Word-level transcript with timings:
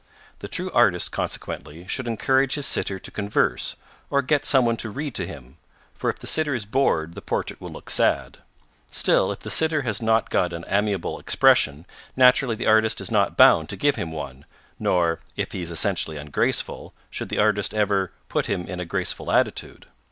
The 0.39 0.47
true 0.47 0.71
artist 0.73 1.11
consequently 1.11 1.85
should 1.85 2.07
encourage 2.07 2.55
his 2.55 2.65
sitter 2.65 2.97
to 2.97 3.11
converse, 3.11 3.75
or 4.09 4.23
get 4.23 4.45
some 4.47 4.65
one 4.65 4.75
to 4.77 4.89
read 4.89 5.13
to 5.13 5.27
him; 5.27 5.57
for 5.93 6.09
if 6.09 6.17
the 6.17 6.25
sitter 6.25 6.55
is 6.55 6.65
bored 6.65 7.13
the 7.13 7.21
portrait 7.21 7.61
will 7.61 7.69
look 7.69 7.87
sad. 7.87 8.39
Still, 8.91 9.31
if 9.31 9.41
the 9.41 9.51
sitter 9.51 9.83
has 9.83 10.01
not 10.01 10.31
got 10.31 10.53
an 10.53 10.65
amiable 10.67 11.19
expression 11.19 11.85
naturally 12.15 12.55
the 12.55 12.65
artist 12.65 12.99
is 12.99 13.11
not 13.11 13.37
bound 13.37 13.69
to 13.69 13.75
give 13.77 13.95
him 13.95 14.11
one, 14.11 14.47
nor 14.79 15.19
'if 15.35 15.51
he 15.51 15.61
is 15.61 15.69
essentially 15.69 16.17
ungraceful' 16.17 16.95
should 17.11 17.29
the 17.29 17.37
artist 17.37 17.71
ever 17.75 18.11
'put 18.27 18.47
him 18.47 18.65
in 18.65 18.79
a 18.79 18.85
graceful 18.85 19.31
attitude.' 19.31 19.85